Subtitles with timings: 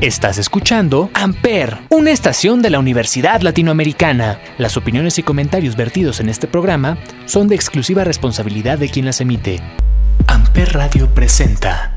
[0.00, 4.38] Estás escuchando Amper, una estación de la Universidad Latinoamericana.
[4.56, 9.20] Las opiniones y comentarios vertidos en este programa son de exclusiva responsabilidad de quien las
[9.20, 9.60] emite.
[10.28, 11.96] Amper Radio presenta.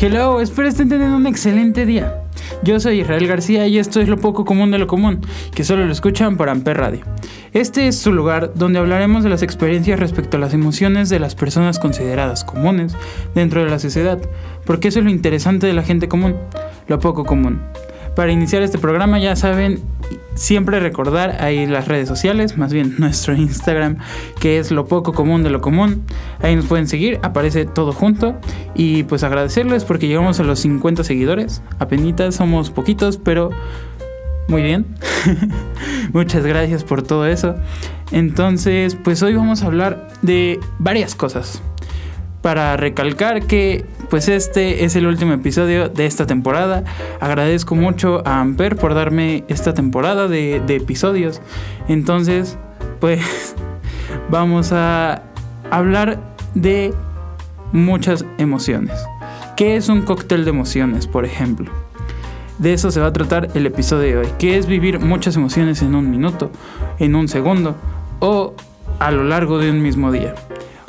[0.00, 2.22] Hello, espero estén teniendo un excelente día.
[2.62, 5.20] Yo soy Israel García y esto es lo poco común de lo común,
[5.54, 7.04] que solo lo escuchan por Amper Radio.
[7.52, 11.34] Este es su lugar donde hablaremos de las experiencias respecto a las emociones de las
[11.34, 12.94] personas consideradas comunes
[13.34, 14.20] dentro de la sociedad,
[14.64, 16.36] porque eso es lo interesante de la gente común,
[16.86, 17.60] lo poco común.
[18.16, 19.80] Para iniciar este programa ya saben
[20.34, 23.98] siempre recordar ahí las redes sociales, más bien nuestro Instagram,
[24.40, 26.02] que es lo poco común de lo común.
[26.40, 28.38] Ahí nos pueden seguir, aparece todo junto.
[28.74, 31.62] Y pues agradecerles porque llegamos a los 50 seguidores.
[31.78, 33.50] Apenitas somos poquitos, pero
[34.48, 34.86] muy bien.
[36.12, 37.54] Muchas gracias por todo eso.
[38.10, 41.62] Entonces, pues hoy vamos a hablar de varias cosas.
[42.42, 46.84] Para recalcar que pues este es el último episodio de esta temporada.
[47.20, 51.40] Agradezco mucho a Amper por darme esta temporada de, episodios.
[51.88, 52.58] Entonces,
[52.98, 53.54] pues
[54.30, 55.22] vamos a
[55.70, 56.18] hablar
[56.54, 56.92] de
[57.72, 58.98] muchas emociones.
[59.56, 61.70] ¿Qué es un cóctel de emociones, por ejemplo?
[62.58, 64.28] De eso se va a tratar el episodio de hoy.
[64.38, 66.50] ¿Qué es vivir muchas emociones en un minuto,
[66.98, 67.76] en un segundo
[68.18, 68.54] o
[68.98, 70.34] a lo largo de un mismo día?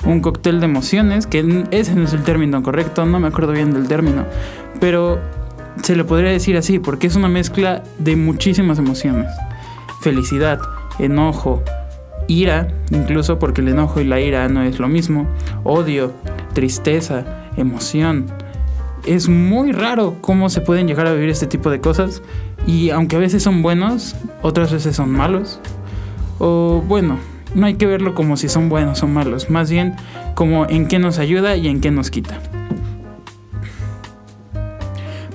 [0.05, 3.73] Un cóctel de emociones, que ese no es el término correcto, no me acuerdo bien
[3.73, 4.25] del término,
[4.79, 5.19] pero
[5.83, 9.27] se lo podría decir así, porque es una mezcla de muchísimas emociones.
[10.01, 10.59] Felicidad,
[10.99, 11.63] enojo,
[12.27, 15.27] ira, incluso porque el enojo y la ira no es lo mismo,
[15.63, 16.13] odio,
[16.53, 17.25] tristeza,
[17.57, 18.25] emoción.
[19.05, 22.21] Es muy raro cómo se pueden llegar a vivir este tipo de cosas
[22.67, 25.59] y aunque a veces son buenos, otras veces son malos.
[26.37, 27.17] O bueno,
[27.55, 29.95] no hay que verlo como si son buenos o malos, más bien
[30.35, 32.39] como en qué nos ayuda y en qué nos quita.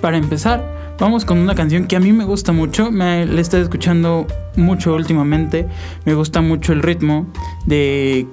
[0.01, 3.41] Para empezar, vamos con una canción que a mí me gusta mucho, me la he
[3.41, 5.67] estado escuchando mucho últimamente,
[6.05, 7.27] me gusta mucho el ritmo
[7.67, 8.27] de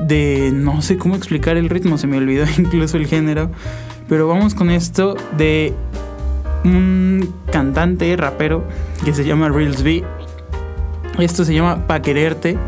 [0.00, 3.50] de no sé cómo explicar el ritmo, se me olvidó incluso el género,
[4.08, 5.74] pero vamos con esto de
[6.64, 8.64] un cantante rapero
[9.04, 10.04] que se llama Reels B.
[11.18, 12.58] Esto se llama Pa quererte.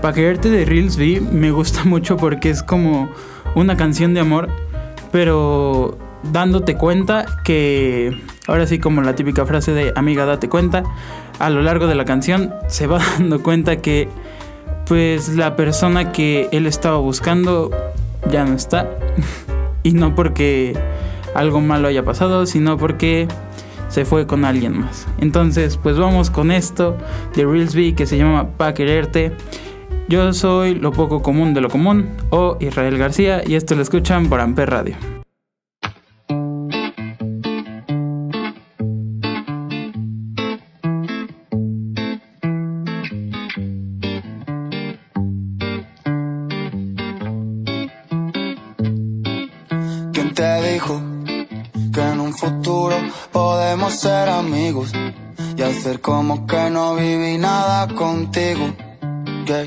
[0.00, 3.08] Pa quererte de Reels B me gusta mucho porque es como
[3.54, 4.48] una canción de amor,
[5.10, 8.16] pero dándote cuenta que
[8.46, 10.84] ahora sí como la típica frase de amiga date cuenta,
[11.38, 14.08] a lo largo de la canción se va dando cuenta que
[14.86, 17.70] pues la persona que él estaba buscando
[18.30, 18.88] ya no está
[19.82, 20.76] y no porque
[21.34, 23.28] algo malo haya pasado, sino porque
[23.88, 25.06] se fue con alguien más.
[25.18, 26.96] Entonces, pues vamos con esto
[27.34, 29.32] de Reelsby que se llama Pa quererte.
[30.08, 34.28] Yo soy lo poco común de lo común o Israel García y esto lo escuchan
[34.28, 35.17] por Amper Radio.
[56.28, 58.66] Como que no viví nada contigo?
[59.46, 59.66] Yeah.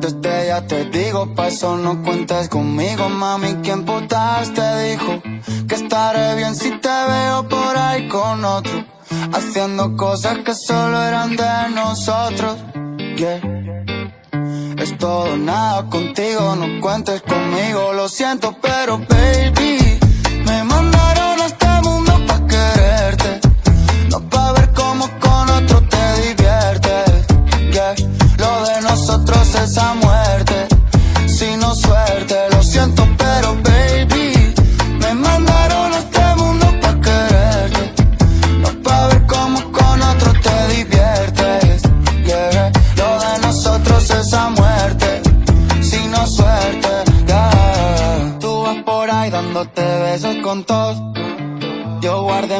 [0.00, 3.54] Desde ya te digo, pa' eso no cuentes conmigo, mami.
[3.62, 5.22] ¿Quién putas te dijo
[5.68, 8.84] que estaré bien si te veo por ahí con otro?
[9.32, 12.56] Haciendo cosas que solo eran de nosotros.
[13.16, 13.40] Yeah.
[14.78, 20.00] Es todo nada contigo, no cuentes conmigo, lo siento, pero baby,
[29.66, 30.05] nosotros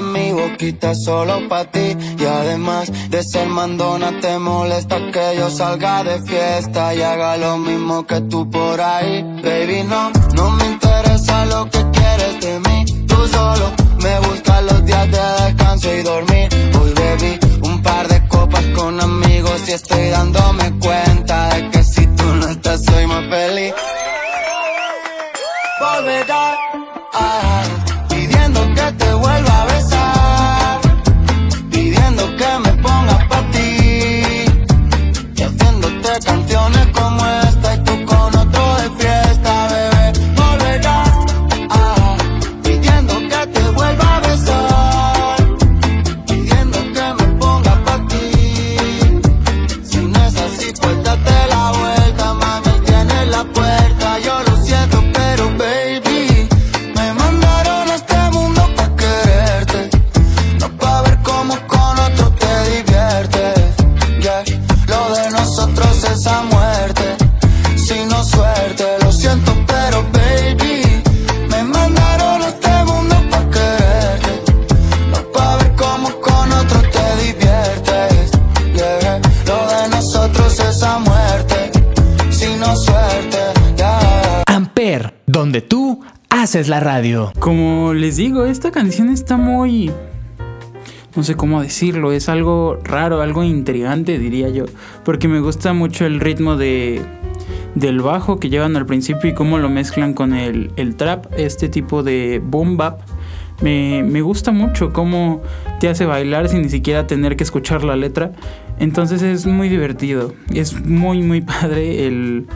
[0.06, 1.96] mi boquita solo pa' ti.
[2.18, 7.58] Y además de ser mandona, te molesta que yo salga de fiesta y haga lo
[7.58, 9.22] mismo que tú por ahí.
[9.42, 13.06] Baby, no, no me interesa lo que quieres de mí.
[13.06, 13.72] Tú solo
[14.02, 16.48] me buscas los días de descanso y dormir.
[16.80, 21.75] Hoy bebí un par de copas con amigos y estoy dándome cuenta de que
[86.56, 87.32] haces la radio.
[87.38, 89.90] Como les digo, esta canción está muy...
[91.14, 94.64] No sé cómo decirlo, es algo raro, algo intrigante diría yo,
[95.04, 97.02] porque me gusta mucho el ritmo de,
[97.74, 101.68] del bajo que llevan al principio y cómo lo mezclan con el, el trap, este
[101.68, 103.00] tipo de boom bap.
[103.60, 105.42] Me, me gusta mucho cómo
[105.78, 108.32] te hace bailar sin ni siquiera tener que escuchar la letra.
[108.78, 110.32] Entonces es muy divertido.
[110.54, 112.46] Es muy, muy padre el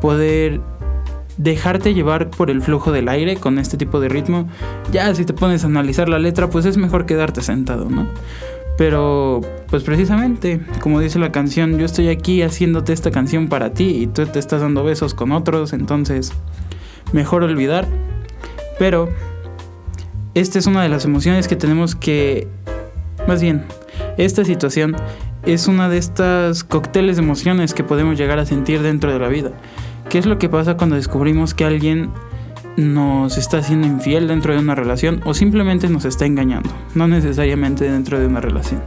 [0.00, 0.60] poder
[1.36, 4.48] dejarte llevar por el flujo del aire con este tipo de ritmo.
[4.92, 8.06] Ya si te pones a analizar la letra, pues es mejor quedarte sentado, ¿no?
[8.76, 13.84] Pero, pues precisamente, como dice la canción, yo estoy aquí haciéndote esta canción para ti
[13.84, 16.32] y tú te estás dando besos con otros, entonces
[17.12, 17.86] mejor olvidar.
[18.78, 19.10] Pero,
[20.34, 22.48] esta es una de las emociones que tenemos que,
[23.28, 23.66] más bien,
[24.16, 24.96] esta situación
[25.44, 29.28] es una de estas cócteles de emociones que podemos llegar a sentir dentro de la
[29.28, 29.52] vida.
[30.10, 32.10] ¿Qué es lo que pasa cuando descubrimos que alguien
[32.76, 36.68] nos está haciendo infiel dentro de una relación o simplemente nos está engañando?
[36.96, 38.82] No necesariamente dentro de una relación.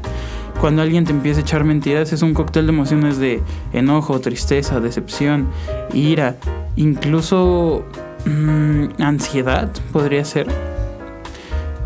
[0.59, 3.41] Cuando alguien te empieza a echar mentiras es un cóctel de emociones de
[3.71, 5.47] enojo, tristeza, decepción,
[5.93, 6.35] ira,
[6.75, 7.85] incluso
[8.25, 10.47] mmm, ansiedad podría ser.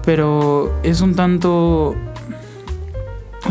[0.04, 1.96] Pero es un tanto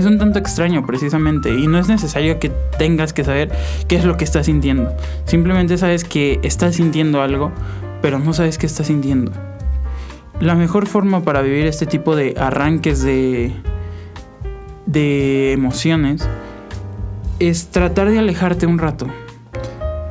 [0.00, 3.50] es un tanto extraño precisamente y no es necesario que tengas que saber
[3.88, 4.92] qué es lo que estás sintiendo.
[5.24, 7.52] Simplemente sabes que estás sintiendo algo,
[8.02, 9.32] pero no sabes qué estás sintiendo.
[10.40, 13.52] La mejor forma para vivir este tipo de arranques de
[14.86, 16.26] de emociones
[17.38, 19.08] es tratar de alejarte un rato.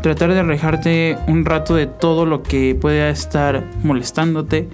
[0.03, 4.69] Tratar de alejarte un rato de todo lo que pueda estar molestándote.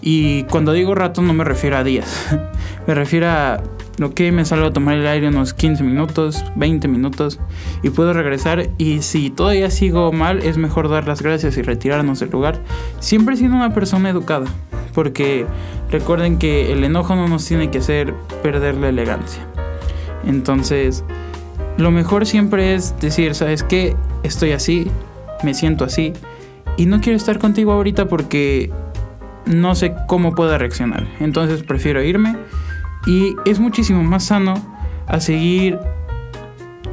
[0.00, 2.28] Y cuando digo rato no me refiero a días.
[2.86, 3.62] me refiero a
[4.00, 7.40] Ok, me salgo a tomar el aire unos 15 minutos, 20 minutos
[7.82, 8.68] y puedo regresar.
[8.78, 12.60] Y si todavía sigo mal, es mejor dar las gracias y retirarnos del lugar.
[13.00, 14.46] Siempre siendo una persona educada.
[14.94, 15.46] Porque
[15.90, 19.42] recuerden que el enojo no nos tiene que hacer perder la elegancia.
[20.24, 21.04] Entonces,
[21.76, 23.96] lo mejor siempre es decir, ¿sabes qué?
[24.22, 24.90] Estoy así,
[25.42, 26.12] me siento así
[26.76, 28.70] y no quiero estar contigo ahorita porque
[29.46, 31.06] no sé cómo pueda reaccionar.
[31.20, 32.36] Entonces prefiero irme
[33.06, 34.54] y es muchísimo más sano
[35.06, 35.78] a seguir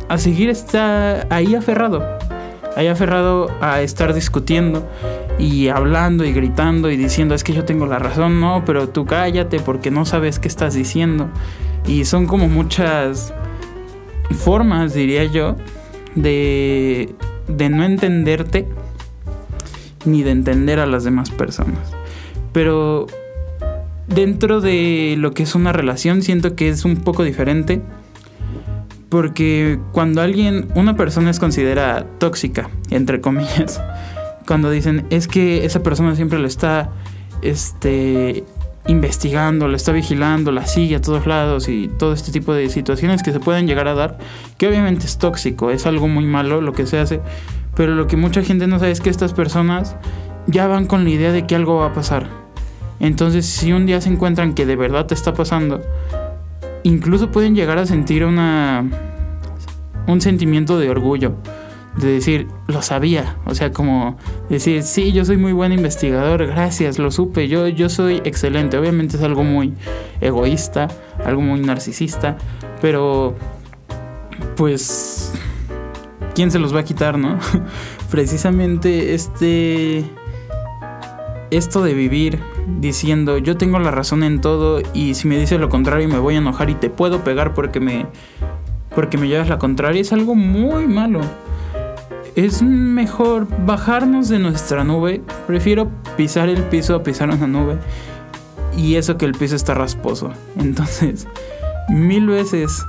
[0.08, 2.03] a seguir está ahí aferrado.
[2.75, 4.88] Ahí aferrado a estar discutiendo
[5.39, 9.06] y hablando y gritando y diciendo es que yo tengo la razón, no, pero tú
[9.06, 11.30] cállate porque no sabes qué estás diciendo.
[11.88, 13.34] Y son como muchas
[14.38, 15.56] formas, diría yo,
[16.15, 17.15] de,
[17.48, 18.68] de no entenderte
[20.03, 21.94] ni de entender a las demás personas.
[22.51, 23.08] Pero
[24.08, 27.82] dentro de lo que es una relación siento que es un poco diferente.
[29.10, 33.82] Porque cuando alguien, una persona es considerada tóxica, entre comillas,
[34.48, 36.90] cuando dicen es que esa persona siempre lo está
[37.42, 38.44] este,
[38.88, 43.24] investigando, lo está vigilando, la sigue a todos lados y todo este tipo de situaciones
[43.24, 44.18] que se pueden llegar a dar,
[44.58, 47.22] que obviamente es tóxico, es algo muy malo lo que se hace,
[47.76, 49.96] pero lo que mucha gente no sabe es que estas personas
[50.48, 52.45] ya van con la idea de que algo va a pasar
[53.00, 55.82] entonces, si un día se encuentran que de verdad te está pasando,
[56.84, 58.86] incluso pueden llegar a sentir una
[60.08, 61.36] un sentimiento de orgullo,
[61.98, 64.18] de decir, lo sabía, o sea, como
[64.50, 69.18] decir, sí, yo soy muy buen investigador, gracias, lo supe, yo, yo soy excelente, obviamente
[69.18, 69.74] es algo muy
[70.22, 70.88] egoísta,
[71.24, 72.38] algo muy narcisista,
[72.82, 73.36] pero
[74.56, 75.34] pues,
[76.34, 77.40] ¿quién se los va a quitar, no?
[78.12, 80.04] Precisamente este,
[81.50, 82.40] esto de vivir
[82.79, 86.36] diciendo yo tengo la razón en todo y si me dices lo contrario me voy
[86.36, 88.07] a enojar y te puedo pegar porque me
[88.95, 91.19] porque me llevas la contraria es algo muy malo.
[92.36, 95.22] Es mejor bajarnos de nuestra nube.
[95.48, 97.77] Prefiero pisar el piso a pisar una nube.
[98.77, 100.31] Y eso que el piso está rasposo.
[100.57, 101.27] Entonces,
[101.89, 102.86] mil veces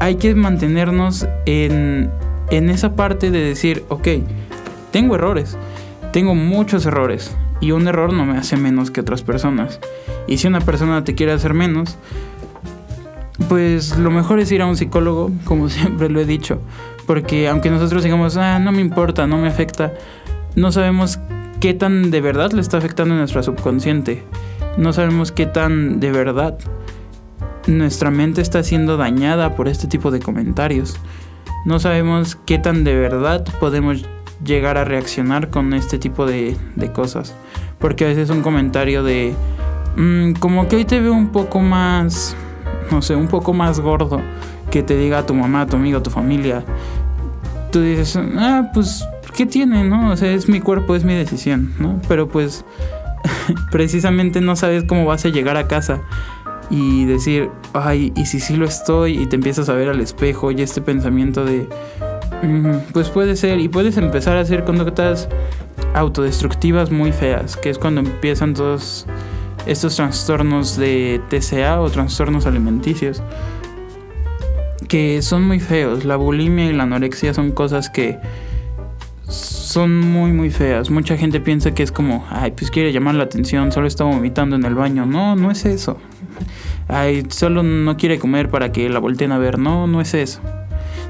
[0.00, 2.10] hay que mantenernos en,
[2.50, 4.08] en esa parte de decir, ok,
[4.90, 5.56] tengo errores.
[6.12, 9.80] Tengo muchos errores y un error no me hace menos que otras personas.
[10.26, 11.96] Y si una persona te quiere hacer menos,
[13.48, 16.60] pues lo mejor es ir a un psicólogo, como siempre lo he dicho.
[17.06, 19.94] Porque aunque nosotros digamos, ah, no me importa, no me afecta,
[20.56, 21.20] no sabemos
[21.60, 24.24] qué tan de verdad le está afectando a nuestra subconsciente.
[24.76, 26.58] No sabemos qué tan de verdad
[27.68, 30.96] nuestra mente está siendo dañada por este tipo de comentarios.
[31.64, 34.04] No sabemos qué tan de verdad podemos
[34.44, 36.56] llegar a reaccionar con este tipo de,
[36.92, 37.34] cosas.
[37.82, 39.34] Porque a veces un comentario de,
[39.96, 42.34] mm, como que hoy te veo un poco más,
[42.90, 44.22] no sé, un poco más gordo,
[44.70, 46.64] que te diga tu mamá, tu amigo, tu familia.
[47.70, 49.04] Tú dices, ah, pues
[49.36, 50.10] ¿qué tiene, no?
[50.12, 52.00] O sea, es mi cuerpo, es mi decisión, ¿no?
[52.08, 52.64] Pero pues
[53.70, 56.00] precisamente no sabes cómo vas a llegar a casa
[56.70, 60.50] y decir, ay, y si sí lo estoy, y te empiezas a ver al espejo
[60.52, 61.68] y este pensamiento de,
[62.42, 65.28] "Mm, pues puede ser, y puedes empezar a hacer conductas
[65.94, 69.06] autodestructivas muy feas, que es cuando empiezan todos
[69.66, 73.22] estos trastornos de TCA o trastornos alimenticios,
[74.88, 76.04] que son muy feos.
[76.04, 78.18] La bulimia y la anorexia son cosas que
[79.28, 80.90] son muy muy feas.
[80.90, 84.56] Mucha gente piensa que es como, ay, pues quiere llamar la atención, solo está vomitando
[84.56, 85.06] en el baño.
[85.06, 85.98] No, no es eso.
[86.88, 89.58] Ay, solo no quiere comer para que la volteen a ver.
[89.58, 90.40] No, no es eso.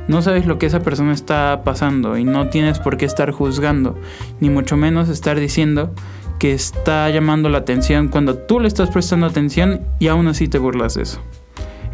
[0.08, 3.98] No sabes lo que esa persona está pasando y no tienes por qué estar juzgando,
[4.40, 5.94] ni mucho menos estar diciendo
[6.38, 10.58] que está llamando la atención cuando tú le estás prestando atención y aún así te
[10.58, 11.20] burlas de eso.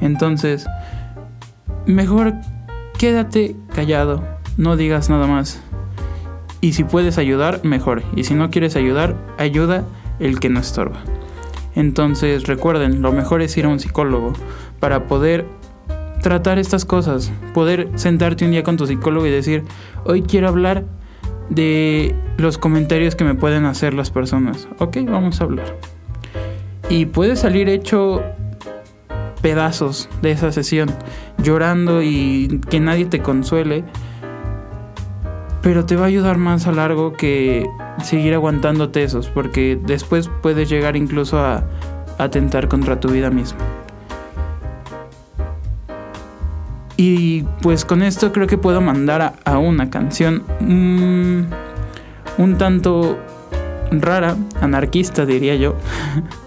[0.01, 0.67] Entonces,
[1.87, 2.35] mejor
[2.97, 4.25] quédate callado,
[4.57, 5.61] no digas nada más.
[6.61, 8.03] Y si puedes ayudar, mejor.
[8.17, 9.85] Y si no quieres ayudar, ayuda
[10.19, 10.99] el que no estorba.
[11.75, 14.33] Entonces recuerden, lo mejor es ir a un psicólogo
[14.81, 15.47] para poder
[16.29, 17.33] tratar estas cosas.
[17.55, 19.65] Poder sentarte un día con tu psicólogo y decir,
[20.05, 20.85] hoy quiero hablar
[21.49, 24.69] de los comentarios que me pueden hacer las personas.
[24.79, 25.75] Ok, vamos a hablar.
[26.91, 28.23] Y puedes salir hecho
[29.41, 30.91] pedazos de esa sesión,
[31.43, 33.85] llorando y que nadie te consuele
[35.63, 37.67] pero te va a ayudar más a largo que
[38.05, 41.65] seguir aguantando tesos, porque después puedes llegar incluso a
[42.19, 43.78] atentar contra tu vida misma.
[47.01, 51.45] Y pues con esto creo que puedo mandar a, una canción mm,
[52.43, 53.17] un tanto
[53.93, 55.77] rara, anarquista diría yo.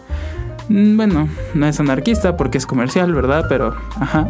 [0.70, 3.46] bueno, no es anarquista porque es comercial, ¿verdad?
[3.48, 4.28] Pero, ajá.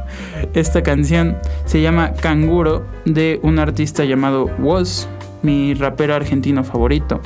[0.52, 5.08] Esta canción se llama Canguro de un artista llamado Woz,
[5.42, 7.22] mi rapero argentino favorito.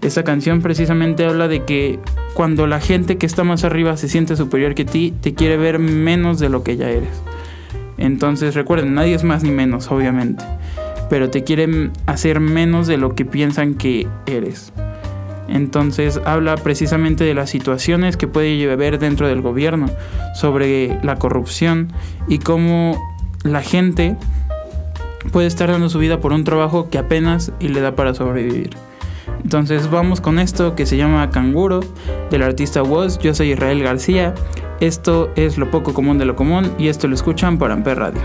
[0.00, 1.98] Esta canción precisamente habla de que
[2.34, 5.80] cuando la gente que está más arriba se siente superior que ti, te quiere ver
[5.80, 7.33] menos de lo que ya eres.
[7.98, 10.44] Entonces recuerden, nadie es más ni menos, obviamente.
[11.10, 14.72] Pero te quieren hacer menos de lo que piensan que eres.
[15.48, 19.90] Entonces habla precisamente de las situaciones que puede haber dentro del gobierno,
[20.34, 21.92] sobre la corrupción
[22.28, 22.98] y cómo
[23.44, 24.16] la gente
[25.32, 28.70] puede estar dando su vida por un trabajo que apenas y le da para sobrevivir.
[29.42, 31.80] Entonces vamos con esto que se llama Canguro
[32.30, 33.18] del artista Woz.
[33.18, 34.34] Yo soy Israel García.
[34.80, 38.20] Esto es lo poco común de lo común y esto lo escuchan por Amper Radio.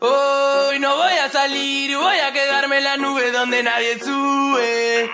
[0.00, 5.10] Hoy no voy a salir, voy a quedarme en la nube donde nadie sube.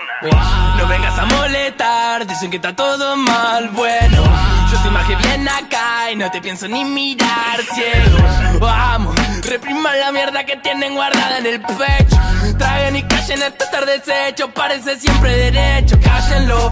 [0.77, 4.23] No vengas a molestar, dicen que está todo mal, bueno.
[4.71, 8.59] Yo te imaginé bien acá y no te pienso ni mirar, ciego.
[8.59, 12.17] Vamos, repriman la mierda que tienen guardada en el pecho.
[12.57, 15.97] Traguen y callen este estar deshecho, parece siempre derecho.
[16.01, 16.71] Cállenlo,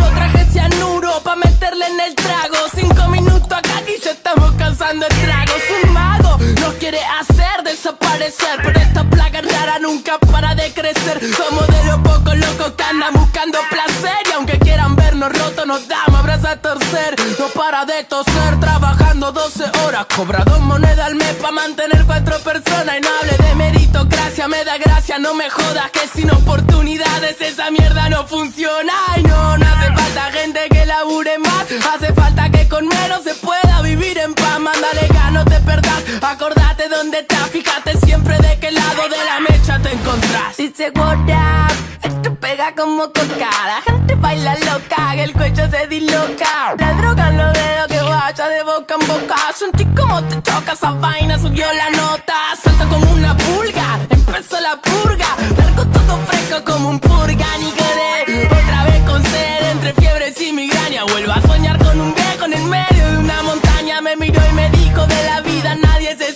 [1.71, 2.57] Meterle en el trago.
[2.75, 5.53] Cinco minutos acá y ya estamos cansando el trago.
[5.55, 8.59] Es un mago, nos quiere hacer desaparecer.
[8.63, 11.21] Pero esta plaga rara nunca para de crecer.
[11.35, 14.17] Somos de los pocos locos que andan buscando placer.
[14.29, 17.15] Y aunque quieran vernos rotos, nos damos abrazos a torcer.
[17.39, 20.07] No para de toser, trabajando 12 horas.
[20.13, 22.97] Cobra dos monedas al mes pa' mantener cuatro personas.
[22.97, 25.89] Y no hable de meritocracia, me da gracia, no me jodas.
[25.91, 28.93] Que sin oportunidades esa mierda no funciona.
[29.17, 30.60] Y no, no hace falta gente
[36.21, 40.57] Acordate dónde estás, fíjate siempre de qué lado de la mecha te encontrás.
[40.57, 43.49] Dice what up, esto pega como coca.
[43.65, 46.75] La gente baila loca, que el cuello se disloca.
[46.77, 49.35] La droga los dedos que vaya de boca en boca.
[49.57, 52.35] Sentí como te choca esa vaina, subió la nota.
[52.61, 55.27] Salta como una pulga, empezó la purga.
[55.57, 57.50] Largo todo fresco como un purga,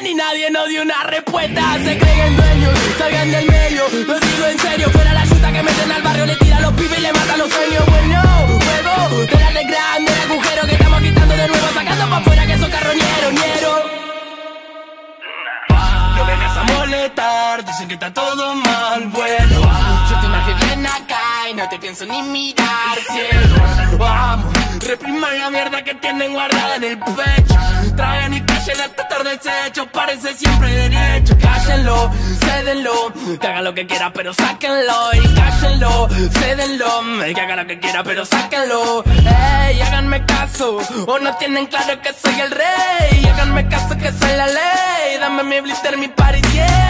[0.00, 1.62] Bien y nadie nos dio una respuesta.
[1.84, 3.84] Se creen dueños, salgan del medio.
[4.06, 6.98] Lo digo en serio, fuera la chuta que meten al barrio, le tira los pibes
[6.98, 7.86] y le matan los sueños.
[7.86, 8.22] Bueno,
[8.64, 12.58] juego, te de grande el agujero que estamos quitando de nuevo, sacando pa' afuera que
[12.58, 13.72] son carroñeros, ñero.
[16.16, 19.60] No vengas a molestar, dicen que está todo mal, bueno.
[20.10, 23.98] Yo te imagino bien acá y no te pienso ni mirar, cielo.
[23.98, 27.54] Vamos, repriman la mierda que tienen guardada en el pecho.
[27.96, 31.36] Traen y callen hasta estar deshecho, parece siempre derecho.
[31.40, 35.14] Cállenlo, cédenlo, que haga lo que quiera, pero sáquenlo.
[35.14, 37.02] Y cállenlo, cédenlo,
[37.34, 39.04] que haga lo que quiera, pero sáquenlo.
[39.04, 43.24] Ey, háganme caso, o no tienen claro que soy el rey.
[43.32, 45.18] Háganme caso que soy la ley.
[45.20, 46.84] Dame mi blister, mi party, yeah.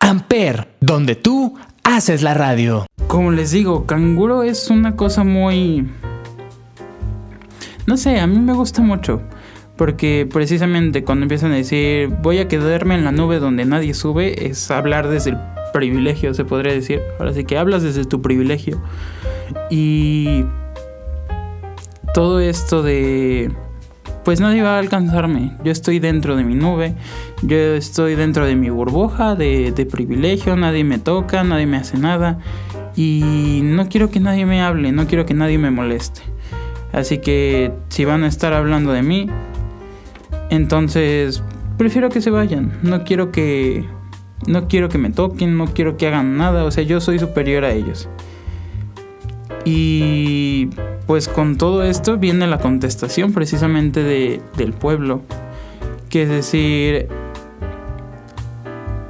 [0.00, 2.86] Amper, donde tú haces la radio.
[3.06, 5.88] Como les digo, canguro es una cosa muy...
[7.86, 9.22] No sé, a mí me gusta mucho.
[9.76, 14.46] Porque precisamente cuando empiezan a decir voy a quedarme en la nube donde nadie sube,
[14.46, 15.38] es hablar desde el
[15.72, 17.00] privilegio, se podría decir.
[17.20, 18.82] Ahora sí que hablas desde tu privilegio.
[19.70, 20.44] Y
[22.14, 23.52] todo esto de
[24.26, 25.52] pues nadie va a alcanzarme.
[25.62, 26.96] Yo estoy dentro de mi nube,
[27.42, 32.40] yo estoy dentro de mi burbuja de, privilegio, nadie me toca, nadie me hace nada.
[32.96, 36.22] Y no quiero que nadie me hable, no quiero que nadie me moleste.
[36.92, 39.28] Así que si van a estar hablando de mí,
[40.50, 41.44] entonces
[41.78, 42.72] prefiero que se vayan.
[42.82, 43.84] No quiero que
[44.48, 47.64] no quiero que me toquen, no quiero que hagan nada, o sea, yo soy superior
[47.64, 48.08] a ellos.
[49.68, 50.70] Y
[51.08, 55.22] pues con todo esto viene la contestación precisamente de, del pueblo,
[56.08, 57.08] que es decir,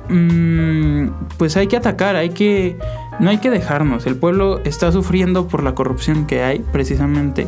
[0.09, 2.79] mm, pues hay que atacar, hay que,
[3.21, 7.47] no hay que dejarnos, el pueblo está sufriendo por la corrupción que hay precisamente,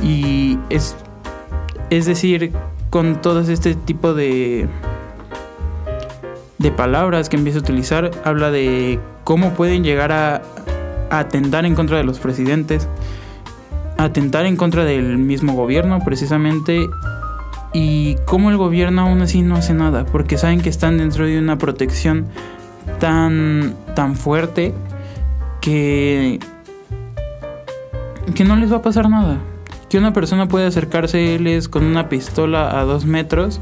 [0.00, 0.94] y es,
[1.90, 2.52] es decir,
[2.88, 4.68] con todo este tipo de,
[6.58, 10.57] de palabras que empieza a utilizar, habla de cómo pueden llegar a, a
[11.10, 12.88] atentar en contra de los presidentes,
[13.96, 16.88] atentar en contra del mismo gobierno precisamente
[17.72, 21.38] y cómo el gobierno aún así no hace nada porque saben que están dentro de
[21.38, 22.26] una protección
[22.98, 24.72] tan tan fuerte
[25.60, 26.38] que
[28.34, 29.38] que no les va a pasar nada.
[29.88, 33.60] Que una persona puede acercárseles con una pistola a dos metros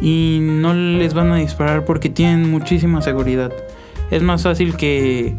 [0.00, 3.52] y no les van a disparar porque tienen muchísima seguridad.
[4.10, 5.34] Es más fácil que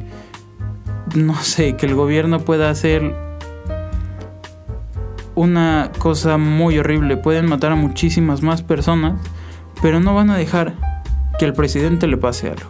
[1.15, 3.15] no sé que el gobierno pueda hacer
[5.35, 7.17] una cosa muy horrible.
[7.17, 9.19] Pueden matar a muchísimas más personas,
[9.81, 10.73] pero no van a dejar
[11.39, 12.69] que al presidente le pase algo.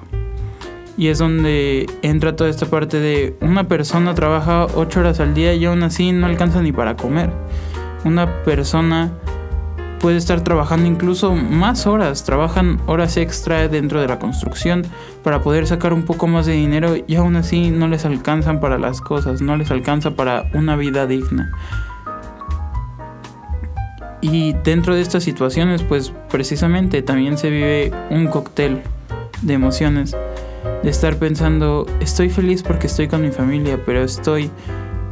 [0.97, 5.53] Y es donde entra toda esta parte de una persona trabaja 8 horas al día
[5.53, 7.31] y aún así no alcanza ni para comer.
[8.05, 9.11] Una persona
[10.03, 14.83] puede estar trabajando incluso más horas, trabajan horas extra dentro de la construcción
[15.23, 18.77] para poder sacar un poco más de dinero y aún así no les alcanzan para
[18.77, 21.53] las cosas, no les alcanza para una vida digna.
[24.19, 28.81] Y dentro de estas situaciones, pues precisamente también se vive un cóctel
[29.41, 30.17] de emociones.
[30.83, 34.51] De estar pensando, estoy feliz porque estoy con mi familia, pero estoy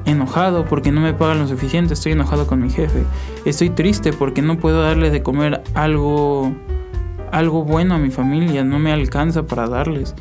[0.06, 3.04] enojado porque no me pagan lo suficiente, estoy enojado con mi jefe.
[3.46, 6.54] Estoy triste porque no puedo darle de comer algo
[7.32, 10.16] algo bueno a mi familia, no me alcanza para darles.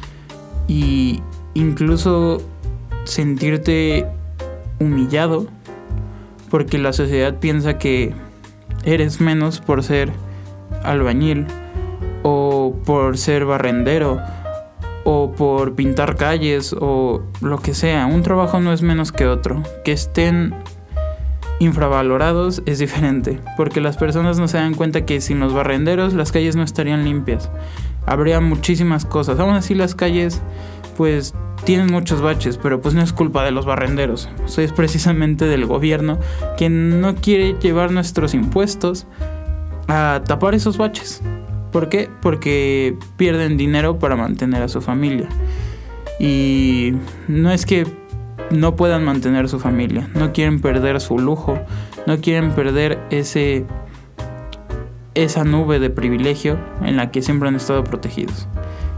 [0.69, 1.23] Y
[1.55, 2.41] incluso
[3.05, 4.07] sentirte
[4.79, 5.47] humillado
[6.51, 8.15] porque la sociedad piensa que
[8.85, 10.11] eres menos por ser
[10.83, 11.47] albañil
[12.23, 14.21] o por ser barrendero
[15.13, 18.07] o por pintar calles o lo que sea.
[18.07, 19.61] Un trabajo no es menos que otro.
[19.85, 20.55] Que estén
[21.59, 26.31] infravalorados es diferente, porque las personas no se dan cuenta que sin los barrenderos las
[26.31, 27.51] calles no estarían limpias.
[28.07, 29.41] Habría muchísimas cosas.
[29.41, 30.43] Aún así las calles
[30.97, 34.29] pues tienen muchos baches, pero pues no es culpa de los barrenderos.
[34.57, 36.19] Es precisamente del gobierno
[36.57, 39.09] que no quiere llevar nuestros impuestos
[39.89, 41.21] a tapar esos baches.
[41.73, 42.09] ¿Por qué?
[42.21, 45.29] Porque pierden dinero para mantener a su familia.
[46.19, 46.95] Y
[47.29, 47.87] no es que
[48.51, 51.59] no puedan mantener su familia, no quieren perder su lujo,
[52.07, 53.65] no quieren perder ese
[55.15, 58.49] esa nube de privilegio en la que siempre han estado protegidos.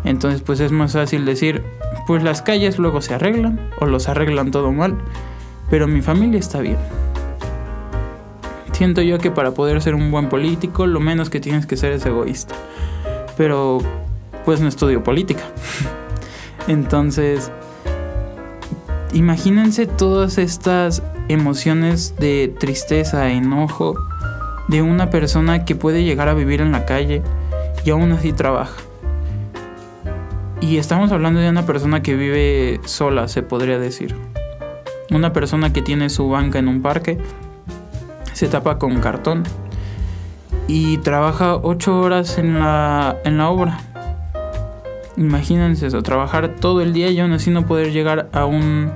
[0.05, 1.63] Entonces, pues es más fácil decir,
[2.07, 4.99] pues las calles luego se arreglan o los arreglan todo mal,
[5.71, 6.77] pero mi familia está bien.
[8.83, 11.93] Siento yo que para poder ser un buen político, lo menos que tienes que ser
[11.93, 12.57] es egoísta.
[13.37, 13.79] Pero
[14.45, 15.45] pues no estudio política.
[16.67, 17.53] Entonces,
[19.13, 23.95] imagínense todas estas emociones de tristeza, enojo,
[24.67, 27.23] de una persona que puede llegar a vivir en la calle
[27.85, 28.75] y aún así trabaja.
[30.61, 34.17] Y estamos hablando de una persona que vive sola, se podría decir.
[35.13, 37.19] Una persona que tiene su banca en un parque,
[38.43, 39.45] se tapa con cartón
[40.67, 43.79] y trabaja ocho horas en la, en la obra.
[45.17, 48.91] Imagínense eso, trabajar todo el día y aún así no poder llegar a un...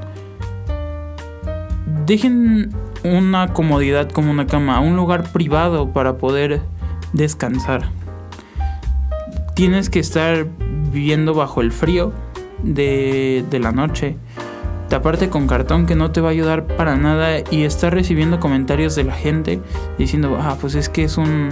[2.06, 6.62] Dejen una comodidad como una cama, un lugar privado para poder
[7.12, 7.90] descansar.
[9.54, 10.48] Tienes que estar
[10.90, 12.12] viviendo bajo el frío
[12.64, 14.16] de, de la noche,
[14.88, 18.94] taparte con cartón que no te va a ayudar para nada y estar recibiendo comentarios
[18.94, 19.60] de la gente
[19.98, 21.50] diciendo, ah, pues es que es un,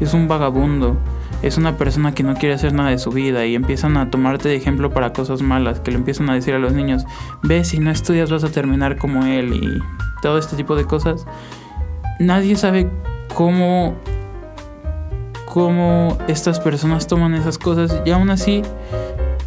[0.00, 0.96] es un vagabundo,
[1.42, 4.48] es una persona que no quiere hacer nada de su vida y empiezan a tomarte
[4.48, 7.04] de ejemplo para cosas malas, que le empiezan a decir a los niños,
[7.42, 9.82] ve, si no estudias vas a terminar como él y
[10.22, 11.26] todo este tipo de cosas.
[12.18, 12.90] Nadie sabe
[13.34, 13.94] cómo
[15.56, 18.60] cómo estas personas toman esas cosas y aún así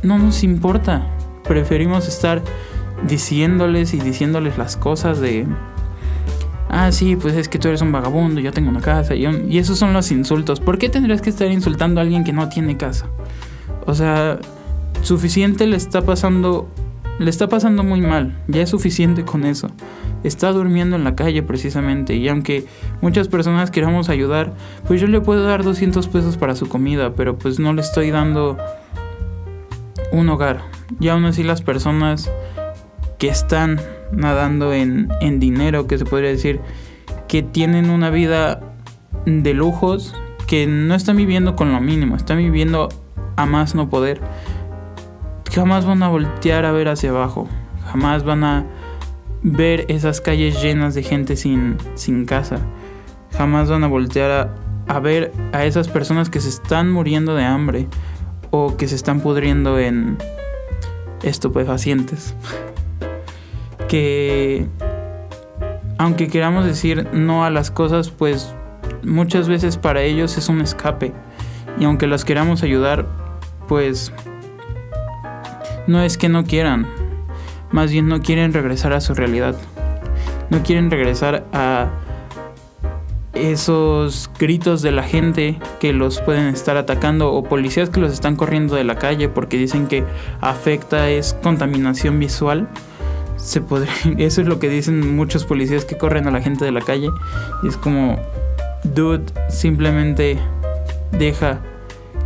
[0.01, 1.05] no nos importa.
[1.43, 2.41] Preferimos estar
[3.07, 5.47] diciéndoles y diciéndoles las cosas de
[6.69, 9.15] ah, sí, pues es que tú eres un vagabundo, yo tengo una casa.
[9.15, 10.59] Y, esos son los insultos.
[10.59, 13.07] ¿Por qué tendrías que estar insultando a alguien que no tiene casa?
[13.85, 14.39] O sea,
[15.01, 16.69] suficiente le está pasando.
[17.19, 18.41] Le está pasando muy mal.
[18.47, 19.67] Ya es suficiente con eso.
[20.23, 22.15] Está durmiendo en la calle precisamente.
[22.15, 22.65] Y aunque
[23.01, 24.53] muchas personas queramos ayudar,
[24.87, 27.13] pues yo le puedo dar 200 pesos para su comida.
[27.15, 28.57] Pero pues no le estoy dando
[30.13, 30.61] un hogar.
[31.01, 32.31] Y aún así las personas
[33.19, 33.79] que están
[34.11, 36.59] nadando en, en dinero, que se podría decir,
[37.27, 38.61] que tienen una vida
[39.25, 40.15] de lujos,
[40.47, 42.89] que no están viviendo con lo mínimo, están viviendo
[43.35, 44.21] a más no poder.
[45.53, 47.47] Jamás van a voltear a ver hacia abajo,
[47.85, 48.65] jamás van a
[49.43, 52.57] ver esas calles llenas de gente sin, sin casa,
[53.37, 57.43] jamás van a voltear a, a ver a esas personas que se están muriendo de
[57.43, 57.87] hambre
[58.51, 60.17] o que se están pudriendo en
[61.21, 62.33] estupefacientes
[63.89, 64.67] que
[65.97, 68.53] aunque queramos decir no a las cosas, pues
[69.03, 71.11] muchas veces para ellos es un escape.
[71.77, 73.05] Y aunque las queramos ayudar,
[73.67, 74.13] pues
[75.87, 76.87] no es que no quieran,
[77.71, 79.55] más bien no quieren regresar a su realidad.
[80.49, 81.89] No quieren regresar a
[83.33, 88.35] esos gritos de la gente que los pueden estar atacando o policías que los están
[88.35, 90.03] corriendo de la calle porque dicen que
[90.41, 92.67] afecta es contaminación visual
[93.41, 96.71] se podría, eso es lo que dicen muchos policías que corren a la gente de
[96.71, 97.09] la calle.
[97.63, 98.19] Y es como,
[98.83, 100.37] dude, simplemente
[101.17, 101.61] deja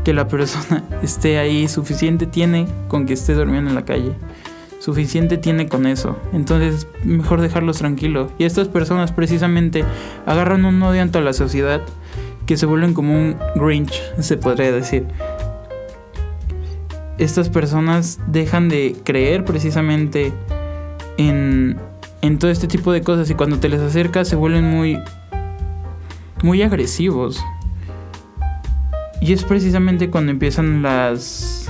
[0.03, 1.67] que la persona esté ahí.
[1.67, 4.13] Suficiente tiene con que esté durmiendo en la calle.
[4.79, 6.17] Suficiente tiene con eso.
[6.33, 8.31] Entonces, mejor dejarlos tranquilos.
[8.37, 9.85] Y estas personas precisamente
[10.25, 11.81] agarran un odio ante la sociedad
[12.45, 15.05] que se vuelven como un Grinch, se podría decir.
[17.17, 20.33] Estas personas dejan de creer precisamente
[21.17, 21.79] en,
[22.39, 24.99] todo este tipo de cosas y cuando te les acercas se vuelven muy,
[26.41, 27.43] muy agresivos.
[29.21, 31.69] Y es precisamente cuando empiezan las,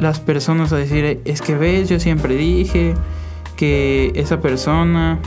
[0.00, 2.94] las personas a decir, es que ves, yo siempre dije
[3.56, 5.18] que esa persona,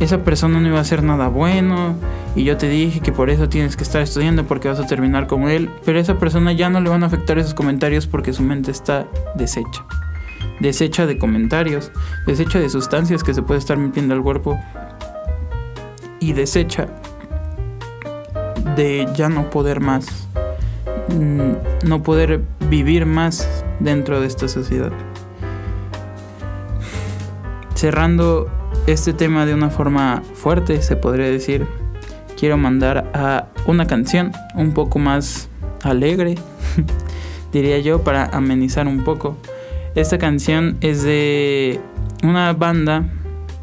[0.00, 1.96] esa persona no iba a hacer nada bueno.
[2.36, 5.26] Y yo te dije que por eso tienes que estar estudiando porque vas a terminar
[5.26, 5.70] como él.
[5.84, 8.70] Pero a esa persona ya no le van a afectar esos comentarios porque su mente
[8.70, 9.84] está deshecha
[10.60, 11.92] desecha de comentarios,
[12.26, 14.58] desecha de sustancias que se puede estar metiendo al cuerpo
[16.20, 16.88] y desecha
[18.76, 20.28] de ya no poder más,
[21.08, 24.92] mm, no poder vivir más dentro de esta sociedad.
[27.74, 28.48] Cerrando
[28.86, 31.66] este tema de una forma fuerte, se podría decir,
[32.36, 35.48] quiero mandar a una canción un poco más
[35.82, 36.36] alegre,
[37.52, 39.36] diría yo, para amenizar un poco
[39.94, 41.80] esta canción es de
[42.22, 43.08] una banda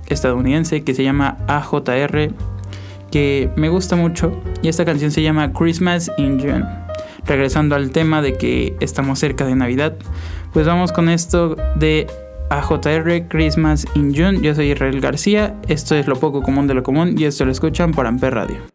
[0.07, 2.31] estadounidense que se llama AJR,
[3.11, 4.31] que me gusta mucho.
[4.61, 6.65] Y esta canción se llama Christmas in June.
[7.25, 9.95] Regresando al tema de que estamos cerca de Navidad,
[10.53, 12.07] pues vamos con esto de
[12.49, 14.41] AJR Christmas in June.
[14.41, 17.51] Yo soy Israel García, esto es lo poco común de lo común y esto lo
[17.51, 18.74] escuchan por Amper Radio.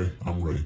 [0.00, 0.64] Okay, I'm ready.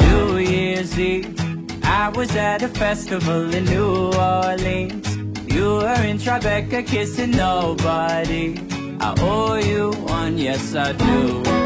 [0.00, 5.16] New Year's Eve, I was at a festival in New Orleans.
[5.52, 8.58] You were in Tribeca kissing nobody.
[8.98, 11.57] I owe you one, yes I do.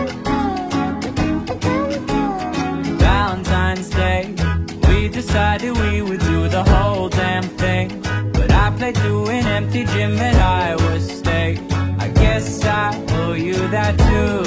[9.52, 11.60] Empty gym at Iowa State.
[11.72, 12.88] I guess I
[13.20, 14.42] owe you that too.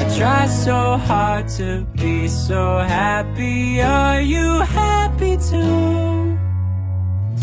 [0.00, 3.80] I try so hard to be so happy.
[3.80, 4.48] Are you
[4.80, 6.38] happy too?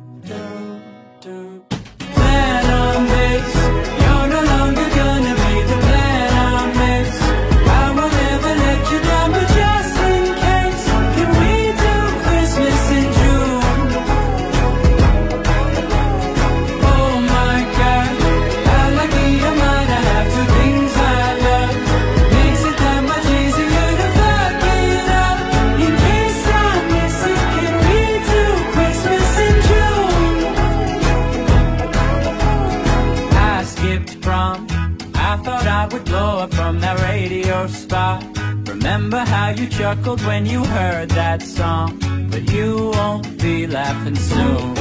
[38.94, 41.98] Remember how you chuckled when you heard that song?
[42.30, 44.76] But you won't be laughing soon.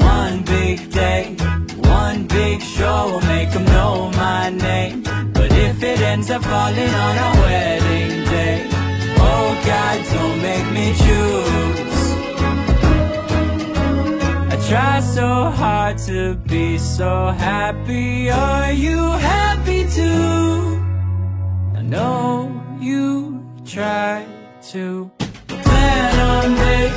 [0.00, 1.36] One big day,
[1.76, 5.04] one big show will make them know my name.
[5.32, 8.66] But if it ends up falling on a wedding day,
[9.18, 12.00] oh God, don't make me choose.
[14.52, 18.30] I try so hard to be so happy.
[18.30, 20.87] Are you happy too?
[21.88, 24.26] Know you try
[24.72, 25.10] to
[25.46, 26.87] plan on this.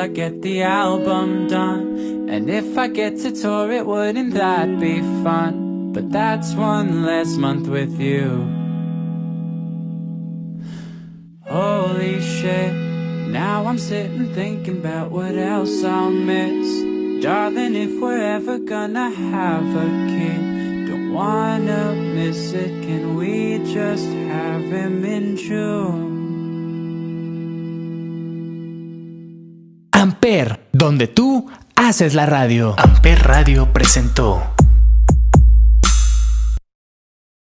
[0.00, 2.26] I get the album done.
[2.30, 5.92] And if I get to tour it, wouldn't that be fun?
[5.92, 8.48] But that's one less month with you.
[11.46, 12.72] Holy shit,
[13.28, 17.22] now I'm sitting thinking about what else I'll miss.
[17.22, 22.70] Darling, if we're ever gonna have a kid, don't wanna miss it.
[22.86, 26.09] Can we just have him in June?
[30.00, 32.74] Amper, donde tú haces la radio.
[32.78, 34.49] Amper Radio presentó